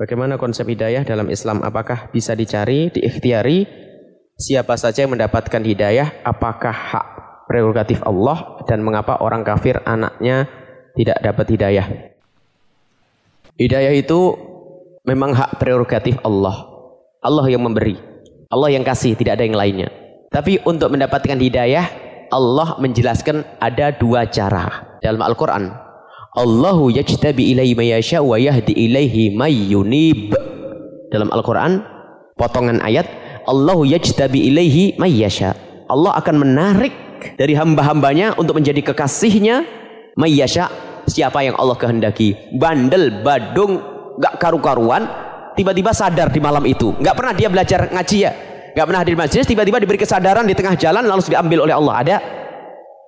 [0.00, 1.60] Bagaimana konsep hidayah dalam Islam?
[1.60, 3.68] Apakah bisa dicari, diikhtiari?
[4.40, 6.24] Siapa saja yang mendapatkan hidayah?
[6.24, 7.06] Apakah hak
[7.44, 8.64] prerogatif Allah?
[8.64, 10.48] Dan mengapa orang kafir anaknya
[10.96, 11.86] tidak dapat hidayah?
[13.60, 14.20] Hidayah itu
[15.04, 16.72] memang hak prerogatif Allah.
[17.20, 18.00] Allah yang memberi.
[18.48, 19.88] Allah yang kasih, tidak ada yang lainnya.
[20.32, 21.86] Tapi untuk mendapatkan hidayah,
[22.32, 25.91] Allah menjelaskan ada dua cara dalam Al-Quran.
[26.32, 30.32] Allahu yajtabi ilaihi may yasha wa yahdi ilaihi may yunib.
[31.12, 31.84] Dalam Al-Qur'an
[32.40, 33.04] potongan ayat
[33.44, 35.52] Allahu yajtabi ilaihi may yasha.
[35.92, 36.96] Allah akan menarik
[37.36, 39.68] dari hamba-hambanya untuk menjadi kekasihnya
[40.16, 40.72] may yasha
[41.04, 42.56] siapa yang Allah kehendaki.
[42.56, 43.84] Bandel, badung,
[44.16, 45.04] gak karu-karuan,
[45.52, 46.96] tiba-tiba sadar di malam itu.
[46.96, 48.32] Gak pernah dia belajar ngaji ya.
[48.72, 51.94] Gak pernah hadir majelis, tiba-tiba diberi kesadaran di tengah jalan lalu diambil oleh Allah.
[52.00, 52.16] Ada?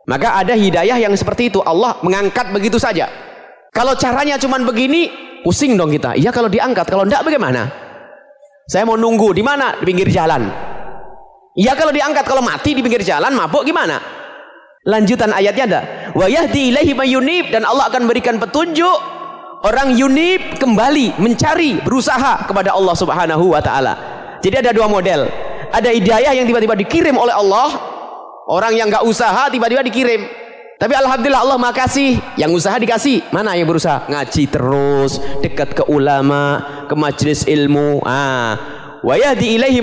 [0.05, 1.65] Maka ada hidayah yang seperti itu.
[1.65, 3.09] Allah mengangkat begitu saja.
[3.73, 5.11] Kalau caranya cuma begini,
[5.43, 6.15] pusing dong kita.
[6.15, 7.67] Iya kalau diangkat, kalau enggak bagaimana?
[8.69, 9.77] Saya mau nunggu di mana?
[9.81, 10.47] Di pinggir jalan.
[11.57, 14.01] Iya kalau diangkat, kalau mati di pinggir jalan, mabuk gimana?
[14.85, 15.81] Lanjutan ayatnya ada.
[16.13, 18.99] Wa yahdi ilaihi mayunib dan Allah akan berikan petunjuk
[19.65, 23.95] orang yunib kembali mencari berusaha kepada Allah Subhanahu wa taala.
[24.45, 25.25] Jadi ada dua model.
[25.73, 27.94] Ada hidayah yang tiba-tiba dikirim oleh Allah
[28.45, 30.21] Orang yang nggak usaha tiba-tiba dikirim.
[30.77, 32.21] Tapi alhamdulillah Allah makasih.
[32.37, 33.33] Yang usaha dikasih.
[33.33, 34.05] Mana yang berusaha?
[34.05, 38.05] Ngaji terus, dekat ke ulama, ke majelis ilmu.
[38.05, 38.53] Ah.
[39.01, 39.81] Wa yahdi ilaihi.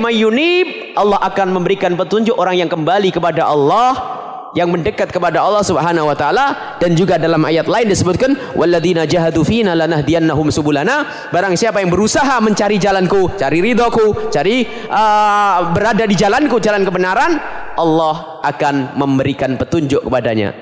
[0.93, 6.15] Allah akan memberikan petunjuk orang yang kembali kepada Allah yang mendekat kepada Allah Subhanahu wa
[6.15, 11.87] taala dan juga dalam ayat lain disebutkan walladzina jahadu fina lanahdiyannahum subulana barang siapa yang
[11.87, 17.39] berusaha mencari jalanku cari ridhoku cari uh, berada di jalanku jalan kebenaran
[17.77, 20.55] Allah akan memberikan petunjuk kepadanya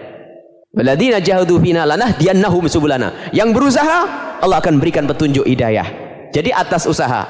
[0.73, 4.05] walladzina jahadu fina lanahdiyannahum subulana yang berusaha
[4.39, 5.85] Allah akan berikan petunjuk hidayah
[6.29, 7.25] jadi atas usaha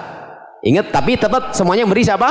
[0.65, 2.29] ingat tapi tetap semuanya beri siapa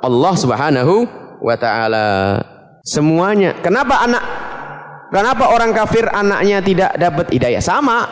[0.00, 1.04] Allah Subhanahu
[1.44, 2.40] wa taala
[2.80, 3.60] Semuanya.
[3.60, 4.24] Kenapa anak
[5.10, 7.58] Kenapa orang kafir anaknya tidak dapat hidayah?
[7.58, 8.06] Sama.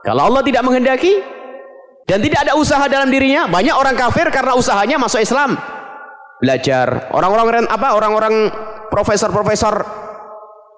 [0.00, 1.20] Kalau Allah tidak menghendaki
[2.08, 5.60] dan tidak ada usaha dalam dirinya, banyak orang kafir karena usahanya masuk Islam.
[6.42, 7.06] Belajar.
[7.14, 7.94] Orang-orang apa?
[7.94, 8.50] Orang-orang
[8.90, 9.86] profesor-profesor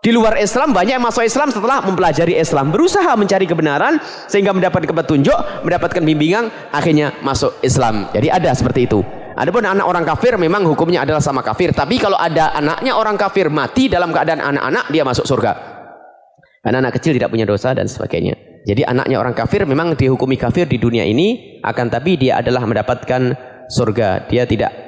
[0.04, 3.96] di luar Islam banyak yang masuk Islam setelah mempelajari Islam, berusaha mencari kebenaran
[4.28, 8.12] sehingga mendapatkan petunjuk, mendapatkan bimbingan, akhirnya masuk Islam.
[8.12, 9.00] Jadi ada seperti itu.
[9.34, 11.72] Adapun anak orang kafir memang hukumnya adalah sama kafir.
[11.72, 15.52] Tapi kalau ada anaknya orang kafir mati dalam keadaan anak-anak, dia masuk surga.
[16.60, 18.36] Karena anak kecil tidak punya dosa dan sebagainya.
[18.68, 23.32] Jadi anaknya orang kafir memang dihukumi kafir di dunia ini, akan tapi dia adalah mendapatkan
[23.72, 24.28] surga.
[24.28, 24.83] Dia tidak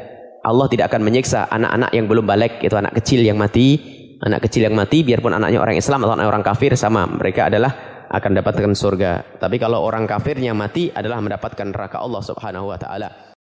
[0.46, 3.98] Allah tidak akan menyiksa anak-anak yang belum balik, itu anak kecil yang mati.
[4.16, 7.68] Anak kecil yang mati, biarpun anaknya orang Islam atau anak orang kafir sama, mereka adalah
[8.08, 9.12] akan mendapatkan surga.
[9.36, 13.35] Tapi kalau orang kafirnya mati adalah mendapatkan neraka Allah Subhanahu wa taala.